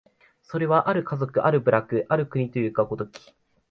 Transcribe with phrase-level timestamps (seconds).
[0.41, 3.35] それは或る家族、或る部落、或る国というが如き、